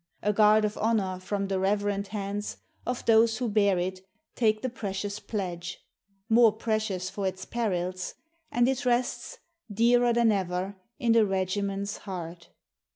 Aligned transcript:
A 0.23 0.33
guard 0.33 0.65
of 0.65 0.77
honour 0.79 1.19
from 1.19 1.47
the 1.47 1.59
reverent 1.59 2.07
hands 2.07 2.57
Of 2.87 3.05
those 3.05 3.37
who 3.37 3.47
bear 3.47 3.77
it 3.77 4.01
take 4.33 4.63
the 4.63 4.67
precious 4.69 5.19
pledge 5.19 5.85
More 6.27 6.51
precious 6.51 7.07
for 7.07 7.27
its 7.27 7.45
perils 7.45 8.15
and 8.51 8.67
it 8.67 8.83
rests 8.83 9.37
Dearer 9.71 10.11
than 10.11 10.31
ever 10.31 10.75
in 10.97 11.11
the 11.11 11.23
regiment's 11.23 11.97
heart. 11.97 12.49